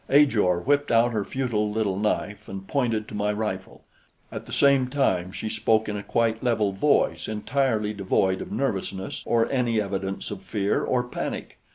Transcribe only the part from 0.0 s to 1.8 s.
Ajor whipped out her futile